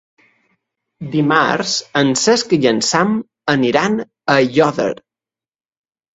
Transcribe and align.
Dimarts 1.15 1.73
en 2.01 2.09
Cesc 2.21 2.57
i 2.57 2.59
en 2.71 2.81
Sam 2.89 3.13
aniran 3.55 4.01
a 4.01 4.09
Aiòder. 4.41 4.91